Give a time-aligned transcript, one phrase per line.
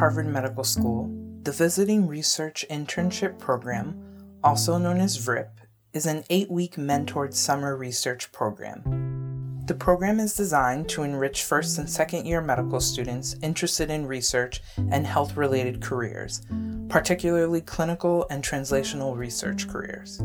[0.00, 1.10] Harvard Medical School,
[1.42, 4.02] the Visiting Research Internship Program,
[4.42, 5.50] also known as VRIP,
[5.92, 9.60] is an eight week mentored summer research program.
[9.66, 14.62] The program is designed to enrich first and second year medical students interested in research
[14.90, 16.46] and health related careers,
[16.88, 20.22] particularly clinical and translational research careers.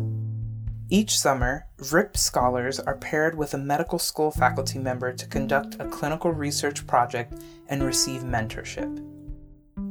[0.88, 5.90] Each summer, VRIP scholars are paired with a medical school faculty member to conduct a
[5.90, 7.34] clinical research project
[7.68, 9.15] and receive mentorship.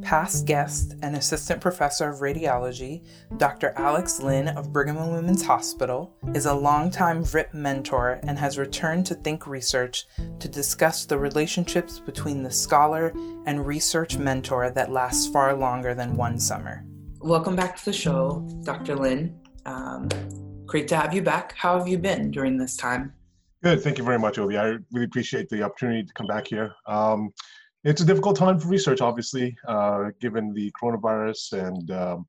[0.05, 3.07] Past guest and assistant professor of radiology,
[3.39, 3.73] Dr.
[3.77, 9.07] Alex Lin of Brigham and Women's Hospital, is a longtime VRIP mentor and has returned
[9.07, 10.05] to Think Research
[10.41, 13.15] to discuss the relationships between the scholar
[13.47, 16.85] and research mentor that lasts far longer than one summer.
[17.21, 18.97] Welcome back to the show, Dr.
[18.97, 19.35] Lin.
[19.65, 20.11] Um,
[20.67, 21.55] great to have you back.
[21.57, 23.15] How have you been during this time?
[23.63, 23.83] Good.
[23.83, 24.59] Thank you very much, Abby.
[24.59, 26.75] I really appreciate the opportunity to come back here.
[26.87, 27.33] Um,
[27.85, 32.27] it's a difficult time for research, obviously, uh, given the coronavirus and um,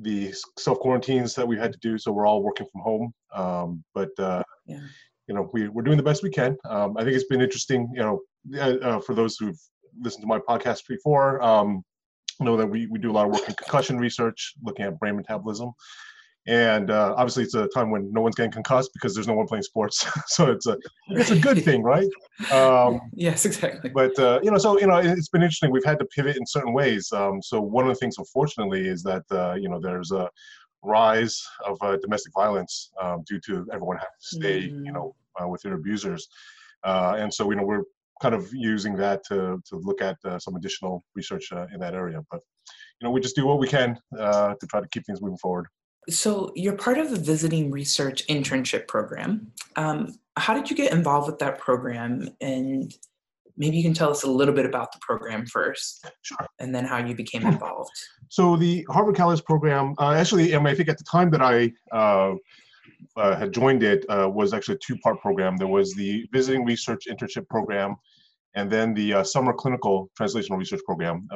[0.00, 1.98] the self quarantines that we had to do.
[1.98, 3.14] So we're all working from home.
[3.34, 4.80] Um, but uh, yeah.
[5.26, 6.56] you know, we, we're doing the best we can.
[6.68, 7.90] Um, I think it's been interesting.
[7.94, 8.20] You
[8.52, 9.58] know, uh, for those who've
[10.00, 11.82] listened to my podcast before, um,
[12.40, 15.16] know that we, we do a lot of work in concussion research, looking at brain
[15.16, 15.72] metabolism
[16.48, 19.46] and uh, obviously it's a time when no one's getting concussed because there's no one
[19.46, 20.06] playing sports.
[20.28, 22.08] So it's a it's a good thing right?
[22.52, 23.90] Um, yes exactly.
[23.90, 25.70] but uh, you know so you know it's been interesting.
[25.70, 27.12] We've had to pivot in certain ways.
[27.12, 30.28] Um, so one of the things unfortunately is that uh, you know there's a
[30.82, 34.84] rise of uh, domestic violence um, due to everyone having to stay mm-hmm.
[34.86, 36.28] you know uh, with their abusers.
[36.84, 37.84] Uh, and so you know we're
[38.22, 42.20] kind of using that to, to look at some additional research in that area.
[42.30, 42.40] But
[43.00, 45.66] you know we just do what we can to try to keep things moving forward
[46.08, 49.52] so you're part of the Visiting Research Internship Program.
[49.76, 52.30] Um, how did you get involved with that program?
[52.40, 52.94] And
[53.56, 56.06] maybe you can tell us a little bit about the program first.
[56.22, 56.46] Sure.
[56.60, 57.90] And then how you became involved.
[58.28, 61.42] So the Harvard Catalyst program, uh, actually, I, mean, I think at the time that
[61.42, 62.34] I uh,
[63.16, 65.56] uh, had joined it uh, was actually a two-part program.
[65.56, 67.96] There was the Visiting Research Internship Program,
[68.54, 71.26] and then the uh, Summer Clinical Translational Research Program.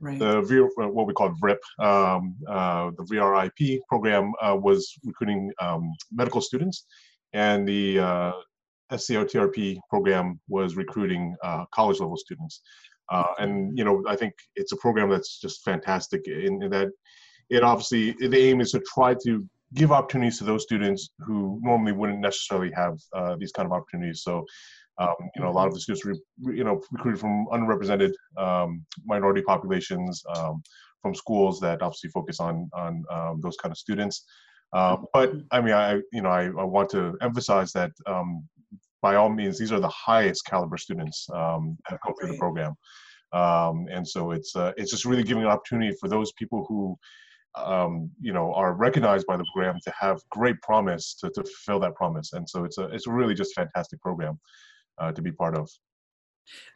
[0.00, 0.18] Uh, Right.
[0.18, 5.52] The v, uh, what we call VRIP, um, uh, the VRIP program uh, was recruiting
[5.60, 6.86] um, medical students,
[7.32, 8.32] and the uh,
[8.92, 12.62] SCTRP program was recruiting uh, college level students.
[13.10, 16.88] Uh, and you know, I think it's a program that's just fantastic in, in that
[17.50, 21.92] it obviously the aim is to try to give opportunities to those students who normally
[21.92, 22.98] wouldn't necessarily have
[23.38, 24.22] these kind of opportunities.
[24.22, 24.44] So
[24.98, 28.84] um, you know, a lot of the students, re, you know, recruited from underrepresented um,
[29.04, 30.62] minority populations, um,
[31.00, 34.24] from schools that obviously focus on on um, those kind of students.
[34.72, 38.46] Uh, but I mean, I you know, I, I want to emphasize that um,
[39.00, 42.74] by all means, these are the highest caliber students um, that go through the program,
[43.32, 46.96] and so it's uh, it's just really giving an opportunity for those people who.
[47.54, 51.80] Um, you know, are recognized by the program to have great promise to, to fulfill
[51.80, 54.40] that promise, and so it's a it's a really just fantastic program
[55.02, 55.68] uh, to be part of.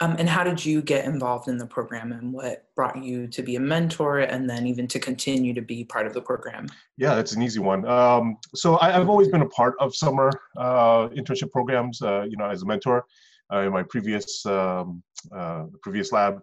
[0.01, 3.43] Um, and how did you get involved in the program and what brought you to
[3.43, 6.69] be a mentor and then even to continue to be part of the program?
[6.97, 7.87] Yeah, that's an easy one.
[7.87, 12.37] Um, so I, have always been a part of summer uh, internship programs, uh, you
[12.37, 13.05] know, as a mentor
[13.53, 15.03] uh, in my previous, um,
[15.35, 16.41] uh, previous lab.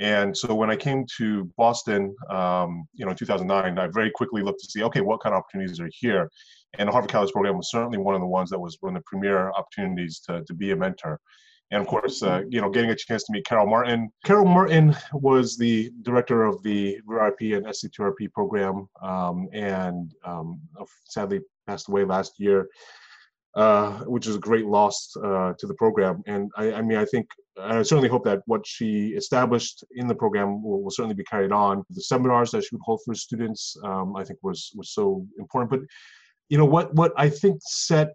[0.00, 4.42] And so when I came to Boston, um, you know, in 2009, I very quickly
[4.42, 6.28] looked to see, okay, what kind of opportunities are here?
[6.78, 9.02] And the Harvard Catalyst program was certainly one of the ones that was one of
[9.02, 11.20] the premier opportunities to, to be a mentor.
[11.70, 14.10] And of course, uh, you know, getting a chance to meet Carol Martin.
[14.24, 20.60] Carol Martin was the director of the VRIP and SCTRP program, um, and um,
[21.04, 22.68] sadly passed away last year,
[23.56, 26.22] uh, which is a great loss uh, to the program.
[26.26, 27.28] And I, I, mean, I think
[27.58, 31.52] I certainly hope that what she established in the program will, will certainly be carried
[31.52, 31.82] on.
[31.90, 35.70] The seminars that she would hold for students, um, I think, was was so important.
[35.70, 35.80] But
[36.54, 38.08] you know what what I think set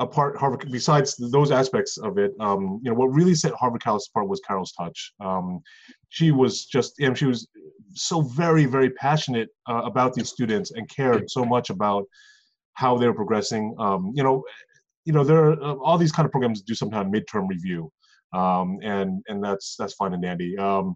[0.00, 4.10] apart Harvard besides those aspects of it um, you know what really set Harvard Catalyst
[4.10, 5.60] apart was Carol's touch um,
[6.08, 7.46] she was just you know, she was
[7.94, 12.04] so very very passionate uh, about these students and cared so much about
[12.74, 14.42] how they were progressing um, you know
[15.04, 17.92] you know, there are uh, all these kind of programs do sometimes midterm review,
[18.32, 20.56] um, and and that's that's fine and dandy.
[20.56, 20.94] Um,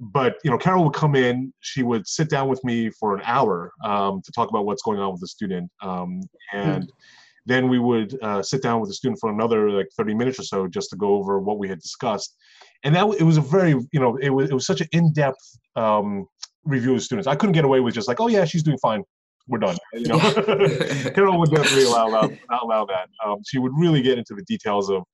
[0.00, 1.52] but you know, Carol would come in.
[1.60, 4.98] She would sit down with me for an hour um, to talk about what's going
[4.98, 6.20] on with the student, um,
[6.52, 6.88] and mm.
[7.46, 10.44] then we would uh, sit down with the student for another like 30 minutes or
[10.44, 12.36] so just to go over what we had discussed.
[12.84, 15.58] And that it was a very you know it was it was such an in-depth
[15.76, 16.26] um,
[16.64, 17.26] review of students.
[17.26, 19.02] I couldn't get away with just like, oh yeah, she's doing fine.
[19.48, 19.78] We're done.
[19.94, 20.18] You know,
[21.14, 23.08] Carol would definitely allow, allow not allow that.
[23.24, 25.04] Um, she would really get into the details of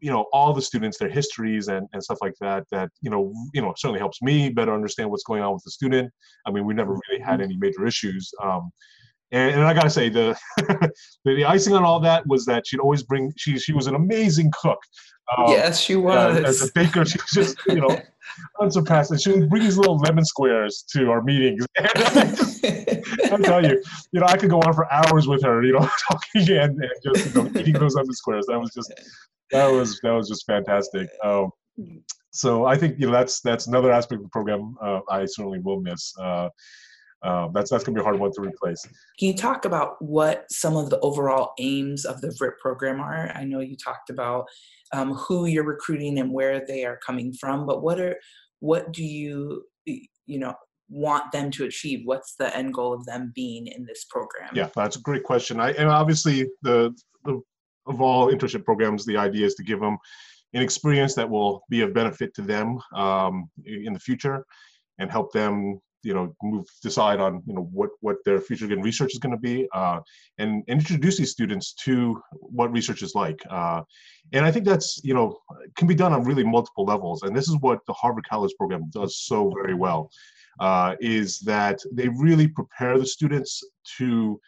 [0.00, 3.32] you know all the students their histories and, and stuff like that that you know
[3.54, 6.10] you know certainly helps me better understand what's going on with the student
[6.46, 8.70] i mean we never really had any major issues um,
[9.32, 10.36] and, and, I gotta say the,
[11.24, 14.50] the, icing on all that was that she'd always bring she she was an amazing
[14.60, 14.80] cook.
[15.38, 16.16] Um, yes, she was.
[16.16, 17.96] Uh, as a baker, she was just you know
[18.60, 19.10] unsurpassed.
[19.10, 21.64] And she would bring these little lemon squares to our meetings.
[23.32, 23.82] I'm telling you,
[24.12, 26.90] you know, I could go on for hours with her, you know, talking and, and
[27.04, 28.46] just you know, eating those lemon squares.
[28.46, 28.92] That was just
[29.52, 31.08] that was that was just fantastic.
[31.24, 31.50] Um,
[32.30, 35.60] so I think you know that's that's another aspect of the program uh, I certainly
[35.60, 36.12] will miss.
[36.18, 36.48] Uh,
[37.22, 38.82] uh, that's that's gonna be a hard one to replace.
[39.18, 43.30] Can you talk about what some of the overall aims of the VRIP program are?
[43.34, 44.46] I know you talked about
[44.92, 48.16] um, who you're recruiting and where they are coming from, but what are
[48.60, 50.54] what do you you know
[50.88, 52.02] want them to achieve?
[52.04, 54.50] What's the end goal of them being in this program?
[54.54, 55.60] Yeah, that's a great question.
[55.60, 56.94] I and obviously the
[57.24, 57.40] the
[57.86, 59.98] of all internship programs, the idea is to give them
[60.54, 64.44] an experience that will be of benefit to them um, in the future
[64.98, 68.80] and help them you know move decide on you know what what their future in
[68.80, 70.00] research is going to be uh,
[70.38, 73.82] and, and introduce these students to what research is like uh,
[74.32, 75.36] and i think that's you know
[75.76, 78.84] can be done on really multiple levels and this is what the harvard catalyst program
[78.90, 80.10] does so very well
[80.60, 83.62] uh, is that they really prepare the students
[83.98, 84.40] to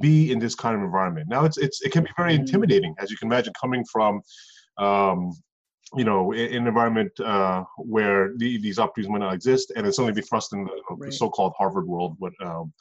[0.00, 1.28] be in this kind of environment.
[1.28, 2.40] Now it's it's it can be very mm.
[2.40, 4.20] intimidating, as you can imagine, coming from
[4.78, 5.32] um,
[5.96, 10.12] you know an environment uh, where the, these opportunities might not exist, and it's only
[10.12, 11.10] be thrust in the, right.
[11.10, 12.16] the so-called Harvard world.
[12.18, 12.72] But um,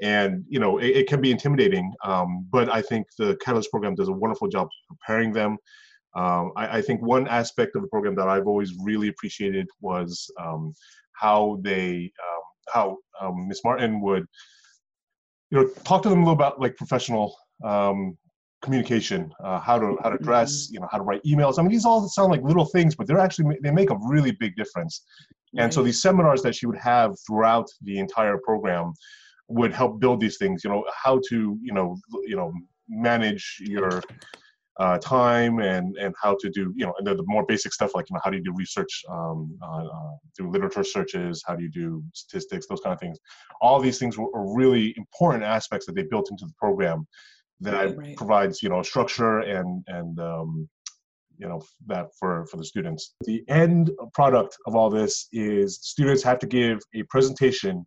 [0.00, 3.94] and you know it, it can be intimidating, um, but I think the Catalyst program
[3.94, 5.56] does a wonderful job preparing them.
[6.14, 10.30] Um, I, I, think one aspect of the program that I've always really appreciated was
[10.38, 10.74] um,
[11.14, 14.26] how they um, how um, Miss Martin would
[15.52, 18.16] you know, talk to them a little about like professional um,
[18.62, 20.74] communication, uh, how to how to dress, mm-hmm.
[20.74, 21.58] you know, how to write emails.
[21.58, 24.32] I mean, these all sound like little things, but they're actually they make a really
[24.32, 25.04] big difference.
[25.58, 28.94] And so these seminars that she would have throughout the entire program
[29.48, 30.64] would help build these things.
[30.64, 32.50] You know, how to you know you know
[32.88, 34.02] manage your
[34.78, 38.08] uh, time and and how to do you know the, the, more basic stuff like
[38.08, 39.84] you know how do you do research um, uh,
[40.36, 43.18] do literature searches how do you do statistics those kind of things.
[43.60, 47.06] All these things were, are really important aspects that they built into the program
[47.60, 48.16] that right.
[48.16, 50.68] provides you know structure and and um,
[51.36, 53.14] you know that for for the students.
[53.24, 57.86] The end product of all this is students have to give a presentation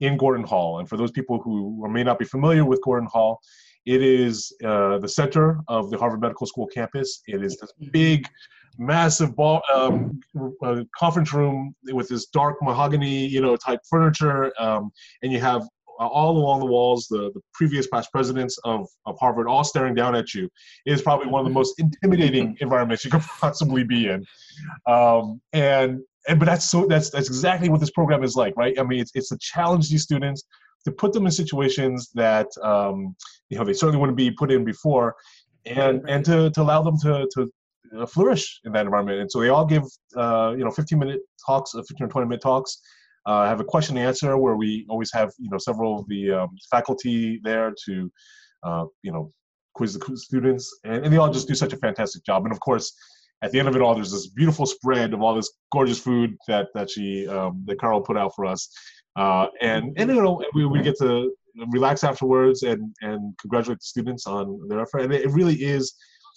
[0.00, 0.78] in gordon hall.
[0.78, 3.40] And for those people who may not be familiar with gordon hall
[3.88, 7.22] it is uh, the center of the Harvard Medical School campus.
[7.26, 7.90] It is this mm-hmm.
[7.90, 8.28] big,
[8.76, 10.20] massive ball um,
[10.62, 14.90] uh, conference room with this dark mahogany, you know, type furniture, um,
[15.22, 15.66] and you have
[15.98, 20.14] all along the walls the, the previous past presidents of, of Harvard all staring down
[20.14, 20.50] at you.
[20.84, 24.22] It is probably one of the most intimidating environments you could possibly be in,
[24.86, 28.78] um, and and but that's so that's that's exactly what this program is like, right?
[28.78, 30.44] I mean, it's it's to challenge these students
[30.84, 33.16] to put them in situations that um,
[33.50, 35.14] you know they certainly wouldn't be put in before,
[35.66, 37.50] and and to, to allow them to to
[37.96, 39.20] uh, flourish in that environment.
[39.20, 39.84] And so they all give
[40.16, 42.80] uh, you know 15 minute talks, uh, 15 or 20 minute talks.
[43.26, 46.30] Uh, have a question and answer where we always have you know several of the
[46.30, 48.10] um, faculty there to
[48.62, 49.32] uh, you know
[49.74, 52.44] quiz the students, and, and they all just do such a fantastic job.
[52.44, 52.92] And of course,
[53.42, 56.36] at the end of it all, there's this beautiful spread of all this gorgeous food
[56.48, 58.68] that that she um, that Carol put out for us.
[59.16, 61.32] Uh, and and you know we, we get to
[61.70, 65.02] relax afterwards and and congratulate the students on their effort.
[65.02, 65.94] And it really is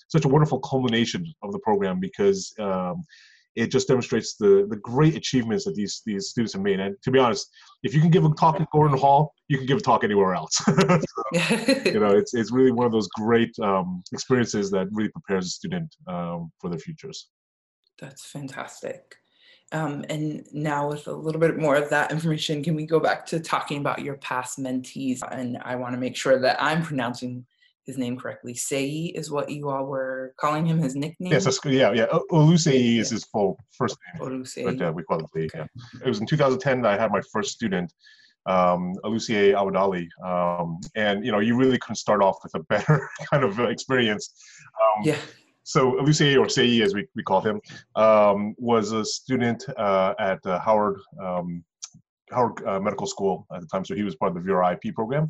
[0.10, 3.04] such a wonderful culmination of the program because um,
[3.56, 6.80] it just demonstrates the the great achievements that these these students have made.
[6.80, 7.50] And to be honest,
[7.84, 10.34] if you can give a talk at Gordon Hall, you can give a talk anywhere
[10.34, 10.56] else.
[10.66, 11.00] so,
[11.86, 15.50] you know, it's it's really one of those great um, experiences that really prepares a
[15.50, 17.30] student um, for their futures.
[18.00, 19.16] That's fantastic.
[19.72, 23.26] Um, and now with a little bit more of that information, can we go back
[23.28, 25.20] to talking about your past mentees?
[25.32, 27.46] And I want to make sure that I'm pronouncing
[27.86, 28.54] his name correctly.
[28.54, 31.32] Sei is what you all were calling him, his nickname?
[31.32, 32.08] Yes, yeah, yeah.
[32.32, 34.22] Olusei is his full first name.
[34.28, 34.66] Olusei.
[34.66, 35.66] But uh, we call him Sei, yeah.
[36.04, 37.94] It was in 2010 that I had my first student.
[38.46, 40.08] um, Awadali.
[40.24, 44.34] Um, and, you know, you really couldn't start off with a better kind of experience.
[44.82, 45.18] Um, yeah.
[45.64, 47.62] So Olusei, or Sei as we, we call him,
[47.96, 51.64] um, was a student uh, at uh, Howard um,
[52.32, 53.86] Howard uh, Medical School at the time.
[53.86, 55.30] So he was part of the VRIP program.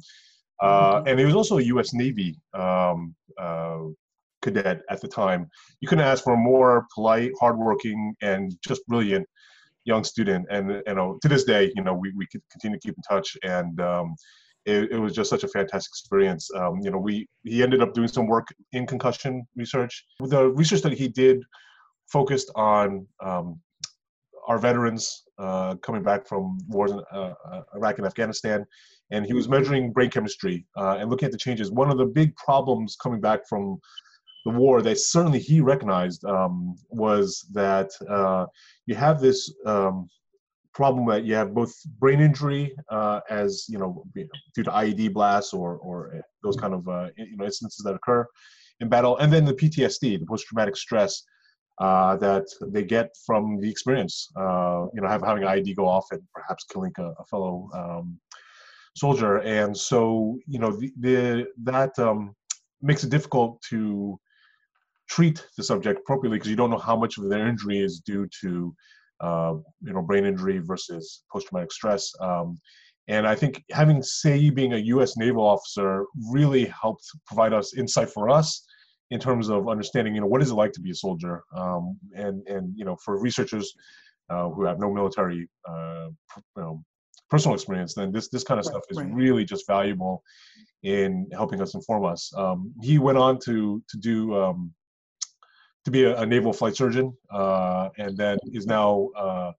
[0.61, 1.07] Uh, mm-hmm.
[1.07, 1.93] and he was also a U.S.
[1.93, 3.79] Navy um, uh,
[4.41, 5.49] cadet at the time.
[5.79, 9.27] You couldn't ask for a more polite, hardworking, and just brilliant
[9.85, 10.45] young student.
[10.51, 13.35] And you know, to this day, you know, we we continue to keep in touch,
[13.43, 14.15] and um,
[14.65, 16.49] it, it, was just such a fantastic experience.
[16.55, 20.05] Um, you know, we he ended up doing some work in concussion research.
[20.19, 21.41] The research that he did
[22.07, 23.59] focused on um,
[24.47, 28.65] our veterans uh, coming back from wars in uh, uh, Iraq and Afghanistan,
[29.11, 31.71] and he was measuring brain chemistry uh, and looking at the changes.
[31.71, 33.79] One of the big problems coming back from
[34.45, 38.45] the war that certainly he recognized um, was that uh,
[38.85, 40.09] you have this um,
[40.73, 45.53] problem that you have both brain injury uh, as you know due to IED blasts
[45.53, 48.25] or or those kind of uh, you know instances that occur
[48.79, 51.23] in battle, and then the PTSD, the post traumatic stress
[51.79, 54.29] uh, that they get from the experience.
[54.35, 58.19] Uh, you know, have, having IED go off and perhaps killing a, a fellow um,
[58.95, 62.35] soldier, and so you know the, the that um,
[62.81, 64.19] makes it difficult to
[65.09, 68.27] treat the subject appropriately because you don't know how much of their injury is due
[68.41, 68.73] to
[69.21, 72.59] uh, you know brain injury versus post-traumatic stress um,
[73.07, 78.09] and i think having Sei being a u.s naval officer really helped provide us insight
[78.09, 78.65] for us
[79.11, 81.97] in terms of understanding you know what is it like to be a soldier um,
[82.15, 83.73] and and you know for researchers
[84.29, 86.07] uh, who have no military uh,
[86.55, 86.83] you know,
[87.29, 89.13] personal experience then this this kind of stuff is right.
[89.13, 90.23] really just valuable
[90.83, 94.73] in helping us inform us um, he went on to to do um,
[95.85, 99.51] to be a, a naval flight surgeon, uh, and then is now uh,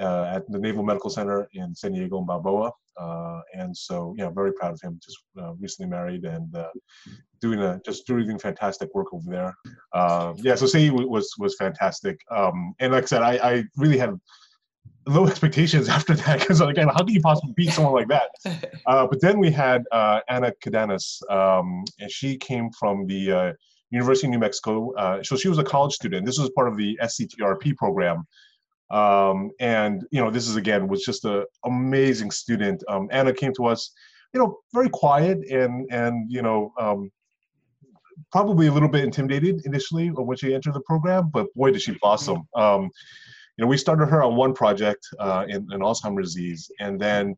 [0.00, 2.72] uh, at the Naval Medical Center in San Diego and Balboa.
[2.98, 5.00] Uh, and so, yeah, very proud of him.
[5.02, 6.68] Just uh, recently married and uh,
[7.40, 9.54] doing a just doing fantastic work over there.
[10.42, 12.18] yeah, so Sei was was fantastic.
[12.30, 14.18] Um, and like I said, I, I really had
[15.06, 18.30] low expectations after that because like how can you possibly beat someone like that
[18.86, 23.52] uh, but then we had uh, anna Cadenas, um, and she came from the uh,
[23.92, 24.92] University of New Mexico.
[24.94, 26.26] Uh, so she was a college student.
[26.26, 28.26] This was part of the SCTRP program.
[28.90, 32.82] Um, and, you know, this is again, was just an amazing student.
[32.88, 33.92] Um, Anna came to us,
[34.34, 37.10] you know, very quiet and, and you know, um,
[38.30, 41.96] probably a little bit intimidated initially when she entered the program, but boy, did she
[42.00, 42.42] blossom.
[42.54, 42.90] Um,
[43.56, 47.36] you know, we started her on one project uh, in, in Alzheimer's disease, and then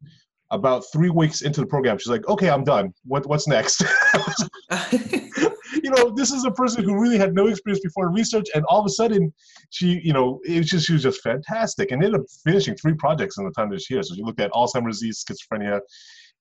[0.55, 2.95] about three weeks into the program, she's like, "Okay, I'm done.
[3.05, 3.83] What, what's next?"
[4.93, 8.65] you know, this is a person who really had no experience before in research, and
[8.67, 9.33] all of a sudden,
[9.71, 12.95] she, you know, it was just she was just fantastic, and ended up finishing three
[12.95, 14.03] projects in the time this year.
[14.03, 15.81] So she looked at Alzheimer's disease, schizophrenia,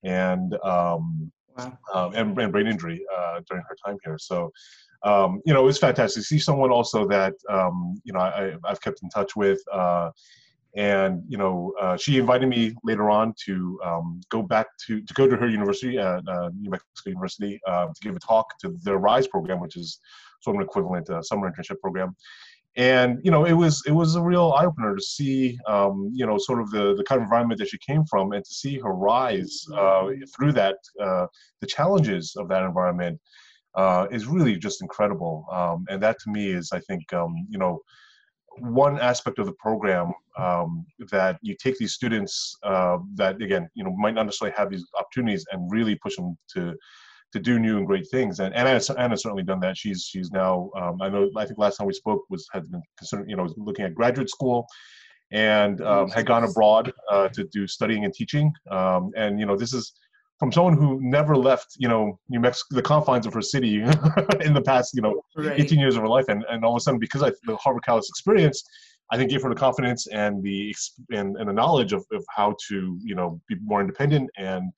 [0.04, 1.78] and um, wow.
[1.94, 4.18] um and, and, brain injury uh, during her time here.
[4.20, 4.52] So.
[5.06, 8.54] Um, you know, it was fantastic to see someone also that um, you know I,
[8.66, 9.60] have kept in touch with.
[9.70, 10.12] Uh,
[10.76, 15.14] and you know uh, she invited me later on to um, go back to to
[15.14, 18.76] go to her university at uh, New Mexico University uh, to give a talk to
[18.84, 20.00] their RISE program, which is
[20.42, 22.16] sort of an equivalent uh, summer internship program.
[22.76, 26.26] And you know it was it was a real eye opener to see um, you
[26.26, 28.80] know sort of the the kind of environment that she came from and to see
[28.80, 31.28] her rise uh, through that uh,
[31.62, 33.20] the challenges of that environment
[34.12, 35.46] is really just incredible.
[35.52, 37.84] Um, and that to me is I think um, you know
[38.60, 43.84] one aspect of the program um, that you take these students uh, that again you
[43.84, 46.76] know might not necessarily have these opportunities and really push them to
[47.32, 48.40] to do new and great things.
[48.40, 49.76] And Anna, Anna's certainly done that.
[49.76, 52.82] She's she's now um, I know I think last time we spoke was had been
[52.98, 54.68] considering you know was looking at graduate school
[55.32, 58.54] and um, had gone abroad uh, to do studying and teaching.
[58.70, 59.94] Um, and you know this is
[60.44, 63.76] from someone who never left, you know, New Mexico, the confines of her city
[64.42, 65.58] in the past, you know, right.
[65.58, 67.86] 18 years of her life, and, and all of a sudden, because of the Harvard
[67.86, 68.62] Catalyst experience,
[69.10, 70.76] I think gave her the confidence and the
[71.12, 74.70] and, and the knowledge of, of how to, you know, be more independent and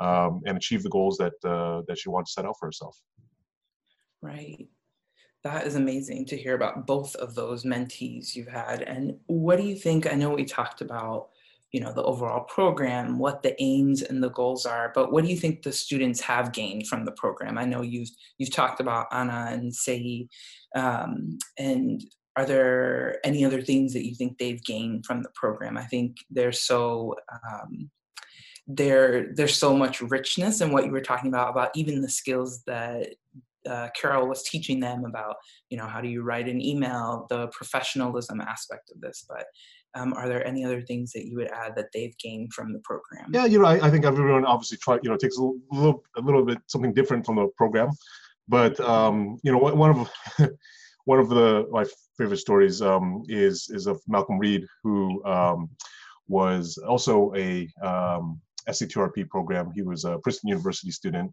[0.00, 3.00] um, and achieve the goals that uh, that she wants to set out for herself.
[4.20, 4.66] Right.
[5.44, 8.82] That is amazing to hear about both of those mentees you've had.
[8.82, 10.12] And what do you think?
[10.12, 11.28] I know we talked about
[11.74, 15.30] you know the overall program what the aims and the goals are but what do
[15.30, 19.08] you think the students have gained from the program i know you've you've talked about
[19.10, 20.28] anna and Sei
[20.76, 22.04] um, and
[22.36, 26.18] are there any other things that you think they've gained from the program i think
[26.30, 27.90] they're so um,
[28.68, 32.62] there there's so much richness in what you were talking about about even the skills
[32.68, 33.08] that
[33.68, 35.36] uh, Carol was teaching them about,
[35.70, 39.24] you know, how do you write an email, the professionalism aspect of this.
[39.26, 39.46] But
[39.94, 42.80] um, are there any other things that you would add that they've gained from the
[42.80, 43.30] program?
[43.32, 46.20] Yeah, you know, I, I think everyone obviously try, you know, takes a little, a
[46.20, 47.90] little bit something different from the program,
[48.48, 50.10] but um, you know, one of
[51.04, 51.84] one of the my
[52.18, 55.70] favorite stories um, is is of Malcolm Reed, who um,
[56.28, 59.70] was also a um, SCTRP program.
[59.74, 61.32] He was a Princeton University student.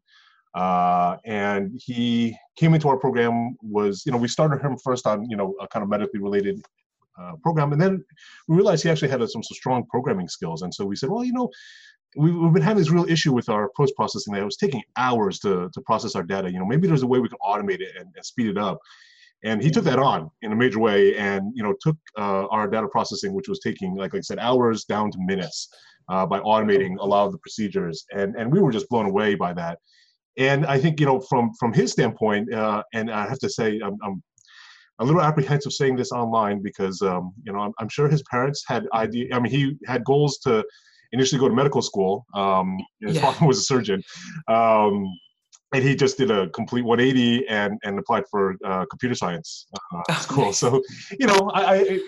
[0.53, 5.29] Uh, and he came into our program was, you know, we started him first on,
[5.29, 6.61] you know, a kind of medically related
[7.19, 7.71] uh, program.
[7.73, 8.03] And then
[8.47, 10.61] we realized he actually had some, some strong programming skills.
[10.61, 11.49] And so we said, well, you know,
[12.15, 14.83] we've, we've been having this real issue with our post processing that it was taking
[14.97, 16.51] hours to, to process our data.
[16.51, 18.79] You know, maybe there's a way we can automate it and, and speed it up.
[19.43, 22.67] And he took that on in a major way and, you know, took uh, our
[22.67, 25.67] data processing, which was taking, like, like I said, hours down to minutes
[26.09, 28.05] uh, by automating a lot of the procedures.
[28.13, 29.79] And, and we were just blown away by that.
[30.37, 33.79] And I think, you know, from, from his standpoint, uh, and I have to say,
[33.83, 34.21] I'm, I'm
[35.01, 38.63] a little apprehensive saying this online because um, you know I'm, I'm, sure his parents
[38.67, 39.33] had idea.
[39.33, 40.63] I mean, he had goals to
[41.11, 42.25] initially go to medical school.
[42.33, 43.21] Um, his yeah.
[43.23, 44.01] father was a surgeon,
[44.47, 45.05] um,
[45.73, 50.03] and he just did a complete 180 and and applied for uh, computer science uh,
[50.09, 50.45] oh, school.
[50.45, 50.59] Nice.
[50.59, 50.81] So
[51.19, 51.99] you know, I, I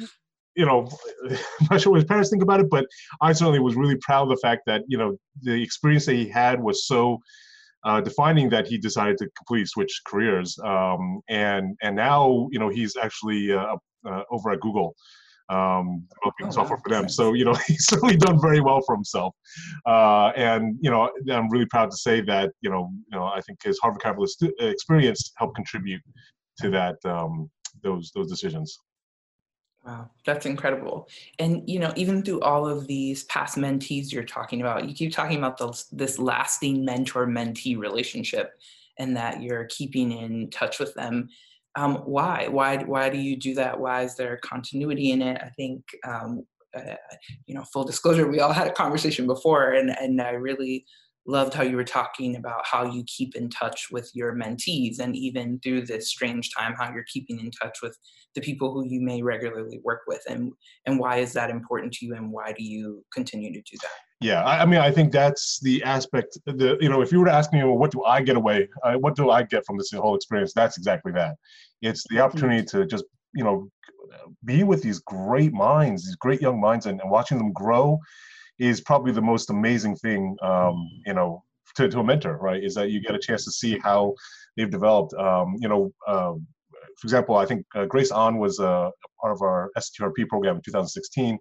[0.55, 0.88] you know,
[1.29, 1.38] I'm
[1.71, 2.85] not sure what his parents think about it, but
[3.21, 6.29] I certainly was really proud of the fact that you know the experience that he
[6.29, 7.17] had was so
[7.85, 10.57] uh, defining that he decided to completely switch careers.
[10.63, 13.75] Um, and and now you know he's actually uh,
[14.05, 14.95] uh, over at Google
[15.49, 17.09] um, developing oh, software for them.
[17.09, 19.35] So you know he's certainly done very well for himself.
[19.85, 23.41] Uh, and you know I'm really proud to say that you know you know I
[23.41, 26.01] think his Harvard Catalyst experience helped contribute
[26.59, 27.49] to that um,
[27.83, 28.77] those those decisions.
[29.85, 31.09] Wow, that's incredible.
[31.39, 35.11] And you know, even through all of these past mentees you're talking about, you keep
[35.11, 38.51] talking about this, this lasting mentor-mentee relationship,
[38.97, 41.27] and that you're keeping in touch with them.
[41.75, 42.47] Um, why?
[42.47, 42.77] Why?
[42.77, 43.77] Why do you do that?
[43.77, 45.41] Why is there continuity in it?
[45.43, 46.95] I think, um, uh,
[47.45, 50.85] you know, full disclosure, we all had a conversation before, and and I really
[51.25, 55.15] loved how you were talking about how you keep in touch with your mentees and
[55.15, 57.98] even through this strange time how you're keeping in touch with
[58.36, 60.51] the people who you may regularly work with and
[60.86, 64.25] and why is that important to you and why do you continue to do that?
[64.25, 67.33] Yeah i, mean i think that's the aspect the you know if you were to
[67.33, 69.92] ask me well, what do i get away uh, what do i get from this
[69.92, 70.53] whole experience?
[70.53, 71.36] That's exactly that.
[71.81, 73.70] It's the opportunity to just you know
[74.46, 78.00] be with these great minds these great young minds and, and watching them grow
[78.59, 81.44] is probably the most amazing thing, um, you know,
[81.75, 82.63] to, to a mentor, right?
[82.63, 84.13] Is that you get a chance to see how
[84.55, 85.13] they've developed.
[85.13, 86.46] Um, you know, um,
[87.00, 90.57] for example, I think uh, Grace On was a, a, part of our STRP program
[90.57, 91.39] in 2016.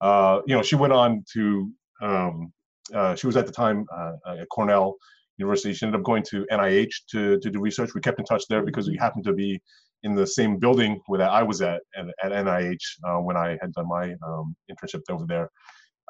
[0.00, 1.70] Uh, you know, she went on to,
[2.02, 2.52] um,
[2.94, 4.96] uh, she was at the time uh, at Cornell
[5.36, 5.72] University.
[5.72, 7.94] She ended up going to NIH to, to do research.
[7.94, 9.60] We kept in touch there because we happened to be
[10.02, 13.72] in the same building where I was at at, at NIH uh, when I had
[13.74, 15.50] done my um, internship over there.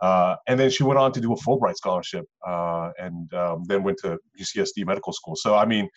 [0.00, 3.82] Uh, and then she went on to do a Fulbright scholarship uh, and um, then
[3.82, 5.36] went to UCSD medical school.
[5.36, 5.88] So, I mean,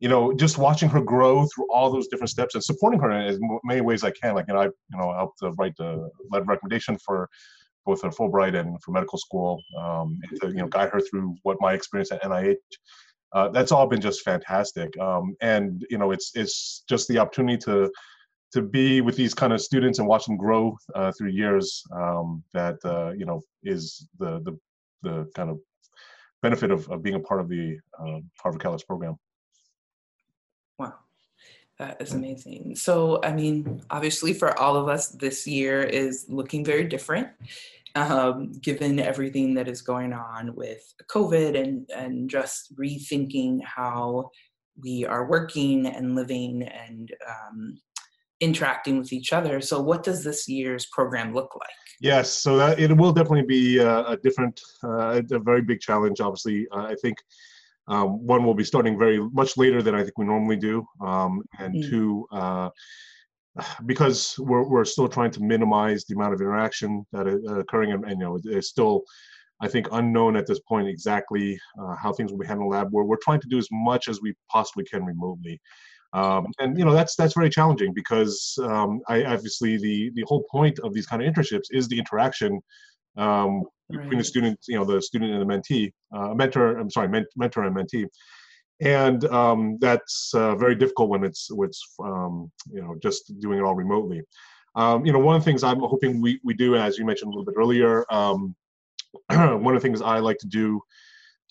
[0.00, 3.26] you know, just watching her grow through all those different steps and supporting her in
[3.26, 4.34] as many ways I can.
[4.34, 7.28] Like, you know, I, you know, helped to write the letter recommendation for
[7.84, 11.56] both her Fulbright and for medical school, um, to, you know, guide her through what
[11.60, 12.56] my experience at NIH.
[13.32, 14.96] Uh, that's all been just fantastic.
[14.98, 17.90] Um, and, you know, it's, it's just the opportunity to,
[18.52, 22.42] to be with these kind of students and watch them grow uh, through years um,
[22.54, 24.58] that uh, you know is the the
[25.02, 25.60] the kind of
[26.42, 29.16] benefit of, of being a part of the uh, Harvard Catalyst program.
[30.78, 30.94] Wow,
[31.78, 32.76] that is amazing.
[32.76, 37.28] So, I mean, obviously, for all of us, this year is looking very different.
[37.94, 44.30] Um, given everything that is going on with COVID and, and just rethinking how
[44.80, 47.80] we are working and living and um,
[48.40, 49.60] interacting with each other.
[49.60, 51.70] So, what does this year's program look like?
[52.00, 56.20] Yes, so that, it will definitely be a, a different, uh, a very big challenge.
[56.20, 57.18] Obviously, uh, I think
[57.88, 61.42] um, one will be starting very much later than I think we normally do, um,
[61.58, 61.90] and mm.
[61.90, 62.70] two, uh,
[63.86, 68.04] because we're we're still trying to minimize the amount of interaction that is occurring, and,
[68.04, 69.02] and you know, it's still.
[69.60, 72.76] I think unknown at this point exactly uh, how things will be handled in the
[72.76, 72.88] lab.
[72.92, 75.60] Where we're trying to do as much as we possibly can remotely.
[76.14, 80.44] Um, and you know that's that's very challenging because um, I, obviously the the whole
[80.50, 82.60] point of these kind of internships is the interaction
[83.18, 84.00] um, right.
[84.02, 86.78] between the student, you know, the student and the mentee, uh, mentor.
[86.78, 88.06] I'm sorry, mentor and mentee,
[88.80, 93.62] and um, that's uh, very difficult when it's it's um, you know just doing it
[93.62, 94.22] all remotely.
[94.76, 97.28] Um, you know, one of the things I'm hoping we we do, as you mentioned
[97.28, 100.80] a little bit earlier, one of the things I like to do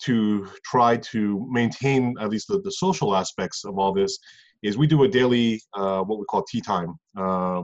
[0.04, 4.18] to try to maintain at least the, the social aspects of all this
[4.62, 7.62] is we do a daily uh, what we call tea time uh,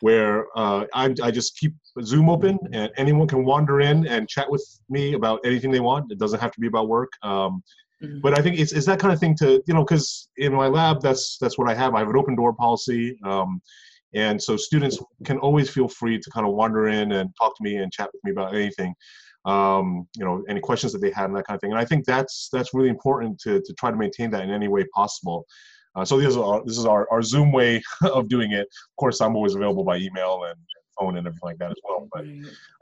[0.00, 4.50] where uh, I, I just keep Zoom open and anyone can wander in and chat
[4.50, 6.10] with me about anything they want.
[6.10, 7.10] It doesn't have to be about work.
[7.22, 7.62] Um,
[8.02, 8.20] mm-hmm.
[8.22, 10.68] But I think it's, it's that kind of thing to you know because in my
[10.68, 11.94] lab that's that's what I have.
[11.94, 13.18] I have an open door policy.
[13.24, 13.60] Um,
[14.14, 17.62] and so students can always feel free to kind of wander in and talk to
[17.62, 18.94] me and chat with me about anything
[19.44, 21.70] um, you know, any questions that they had and that kind of thing.
[21.70, 24.68] And I think that's that's really important to, to try to maintain that in any
[24.68, 25.46] way possible.
[25.94, 28.62] Uh, so this is our, this is our, our Zoom way of doing it.
[28.62, 30.56] Of course, I'm always available by email and
[30.98, 32.08] phone and everything like that as well.
[32.12, 32.24] But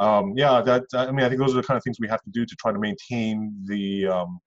[0.04, 2.22] um, yeah, that I mean, I think those are the kind of things we have
[2.22, 4.38] to do to try to maintain the um,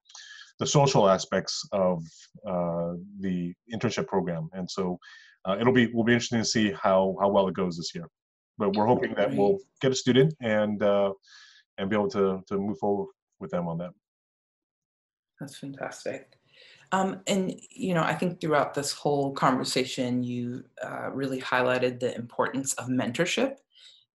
[0.60, 2.04] the social aspects of
[2.46, 4.50] uh, the internship program.
[4.54, 5.00] And so
[5.46, 8.08] uh, it'll be will be interesting to see how how well it goes this year.
[8.58, 11.14] But we're hoping that we'll get a student and uh,
[11.80, 13.08] and be able to to move forward
[13.40, 13.92] with them on that.
[15.40, 16.38] That's fantastic.
[16.92, 22.14] Um, and you know, I think throughout this whole conversation, you uh, really highlighted the
[22.16, 23.56] importance of mentorship.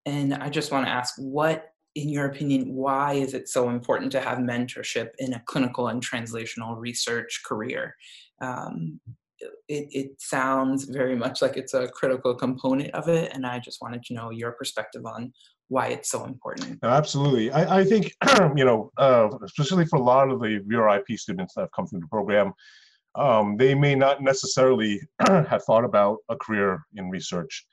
[0.06, 4.12] And I just want to ask, what, in your opinion, why is it so important
[4.12, 7.96] to have mentorship in a clinical and translational research career?
[8.40, 9.00] Um,
[9.40, 13.80] it, it sounds very much like it's a critical component of it, and I just
[13.82, 15.32] wanted to know your perspective on
[15.68, 16.78] why it's so important.
[16.82, 17.50] Absolutely.
[17.50, 18.12] I, I think,
[18.56, 22.00] you know, uh, especially for a lot of the VRIP students that have come through
[22.00, 22.52] the program,
[23.14, 27.64] um, they may not necessarily have thought about a career in research.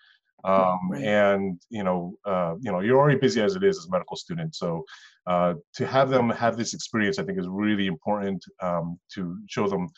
[0.43, 1.03] Um, right.
[1.03, 4.17] And, you know, uh, you know, you're already busy as it is as a medical
[4.17, 4.55] student.
[4.55, 4.83] So
[5.27, 9.67] uh, to have them have this experience, I think is really important um, to show
[9.67, 9.89] them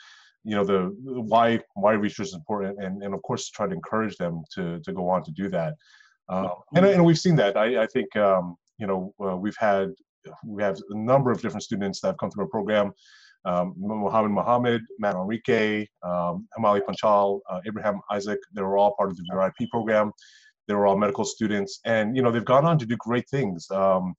[0.43, 4.15] you know the why why research is important and, and of course try to encourage
[4.17, 5.73] them to to go on to do that
[6.29, 7.57] um, and, and we've seen that.
[7.57, 9.91] I, I think um, you know uh, we've had
[10.45, 12.91] we have a number of different students that have come through our program.
[13.45, 19.09] Um, Muhammad Muhammad, Matt Enrique, um, Hamali Panchal, uh, Abraham Isaac, they were all part
[19.09, 20.11] of the VRIP program.
[20.67, 23.69] They were all medical students, and you know they've gone on to do great things.
[23.69, 24.15] Um,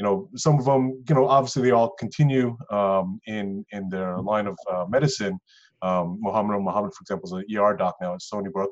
[0.00, 4.18] you know, some of them, you know, obviously they all continue um, in in their
[4.18, 5.38] line of uh, medicine.
[5.82, 8.70] Um, Muhammad Muhammad, for example, is an ER doc now at Stony Brook.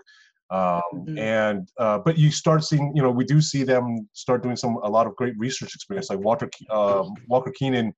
[0.50, 1.18] Um, mm-hmm.
[1.18, 4.78] And uh, but you start seeing, you know, we do see them start doing some
[4.82, 6.08] a lot of great research experience.
[6.08, 7.92] Like Walter um, Walker Keenan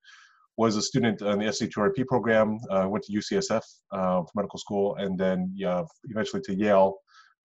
[0.57, 3.63] was a student in the SCTRP program, uh, went to UCSF
[3.93, 6.95] uh, for medical school, and then yeah, eventually to Yale.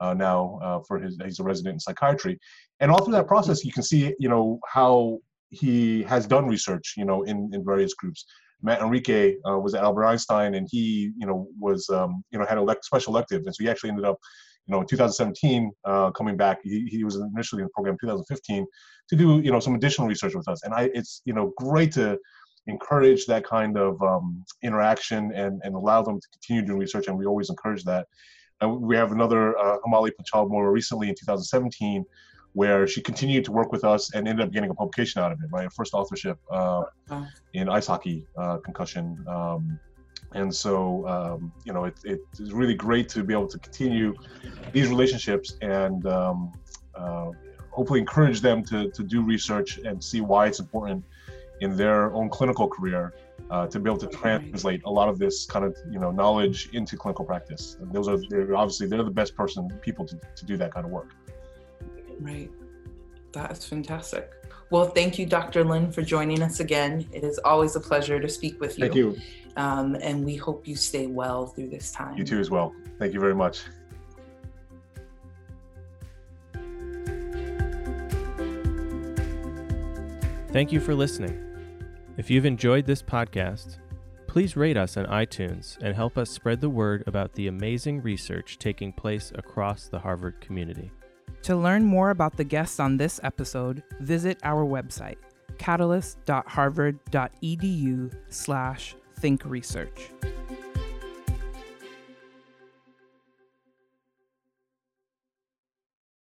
[0.00, 2.36] Uh, now uh, for his he's a resident in psychiatry,
[2.80, 5.18] and all through that process, you can see you know how
[5.50, 8.26] he has done research, you know, in in various groups.
[8.62, 12.46] Matt Enrique uh, was at Albert Einstein, and he, you know, was, um, you know,
[12.46, 14.18] had a special elective, and so he actually ended up
[14.66, 18.66] you know, in 2017, uh, coming back, he, he was initially in the program 2015
[19.08, 20.64] to do, you know, some additional research with us.
[20.64, 22.18] And I, it's, you know, great to
[22.66, 27.06] encourage that kind of um, interaction and, and allow them to continue doing research.
[27.06, 28.08] And we always encourage that.
[28.60, 32.04] And we have another uh, Hamali Panchal more recently in 2017,
[32.56, 35.38] where she continued to work with us and ended up getting a publication out of
[35.42, 35.70] it, right?
[35.70, 36.84] First authorship uh,
[37.52, 39.22] in ice hockey uh, concussion.
[39.28, 39.78] Um,
[40.32, 44.14] and so, um, you know, it, it's really great to be able to continue
[44.72, 46.50] these relationships and um,
[46.94, 47.30] uh,
[47.68, 51.04] hopefully encourage them to, to do research and see why it's important
[51.60, 53.12] in their own clinical career
[53.50, 56.70] uh, to be able to translate a lot of this kind of you know knowledge
[56.72, 57.76] into clinical practice.
[57.80, 60.86] And those are they're, obviously they're the best person people to, to do that kind
[60.86, 61.10] of work.
[62.26, 62.50] Right.
[63.32, 64.32] That is fantastic.
[64.70, 65.62] Well, thank you, Dr.
[65.62, 67.06] Lin, for joining us again.
[67.12, 68.84] It is always a pleasure to speak with you.
[68.84, 69.16] Thank you.
[69.56, 72.18] Um, and we hope you stay well through this time.
[72.18, 72.74] You too, as well.
[72.98, 73.62] Thank you very much.
[80.52, 81.42] Thank you for listening.
[82.16, 83.76] If you've enjoyed this podcast,
[84.26, 88.58] please rate us on iTunes and help us spread the word about the amazing research
[88.58, 90.90] taking place across the Harvard community.
[91.42, 95.18] To learn more about the guests on this episode, visit our website,
[95.58, 100.10] catalyst.harvard.edu slash think research.